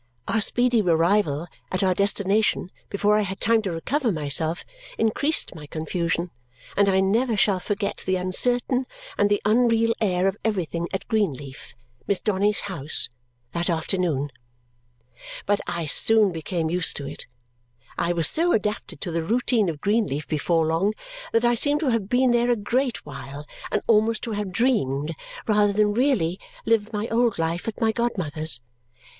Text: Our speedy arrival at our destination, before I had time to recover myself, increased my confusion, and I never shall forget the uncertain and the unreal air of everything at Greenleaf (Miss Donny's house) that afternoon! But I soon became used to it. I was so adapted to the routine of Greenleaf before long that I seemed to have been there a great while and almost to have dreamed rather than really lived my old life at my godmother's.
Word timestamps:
Our 0.27 0.41
speedy 0.41 0.81
arrival 0.81 1.45
at 1.71 1.83
our 1.83 1.93
destination, 1.93 2.71
before 2.89 3.19
I 3.19 3.21
had 3.21 3.39
time 3.39 3.61
to 3.61 3.71
recover 3.71 4.11
myself, 4.11 4.65
increased 4.97 5.53
my 5.53 5.67
confusion, 5.67 6.31
and 6.75 6.89
I 6.89 7.01
never 7.01 7.37
shall 7.37 7.59
forget 7.59 8.01
the 8.07 8.15
uncertain 8.15 8.87
and 9.15 9.29
the 9.29 9.39
unreal 9.45 9.93
air 10.01 10.27
of 10.27 10.37
everything 10.43 10.87
at 10.91 11.07
Greenleaf 11.07 11.75
(Miss 12.07 12.19
Donny's 12.19 12.61
house) 12.61 13.09
that 13.51 13.69
afternoon! 13.69 14.31
But 15.45 15.61
I 15.67 15.85
soon 15.85 16.31
became 16.31 16.67
used 16.71 16.97
to 16.97 17.05
it. 17.05 17.27
I 17.95 18.11
was 18.11 18.27
so 18.27 18.53
adapted 18.53 19.01
to 19.01 19.11
the 19.11 19.21
routine 19.23 19.69
of 19.69 19.81
Greenleaf 19.81 20.27
before 20.27 20.65
long 20.65 20.95
that 21.31 21.45
I 21.45 21.53
seemed 21.53 21.81
to 21.81 21.89
have 21.91 22.09
been 22.09 22.31
there 22.31 22.49
a 22.49 22.55
great 22.55 23.05
while 23.05 23.45
and 23.71 23.83
almost 23.85 24.23
to 24.23 24.31
have 24.31 24.51
dreamed 24.51 25.13
rather 25.45 25.71
than 25.73 25.93
really 25.93 26.39
lived 26.65 26.91
my 26.91 27.07
old 27.09 27.37
life 27.37 27.67
at 27.67 27.79
my 27.79 27.91
godmother's. 27.91 28.61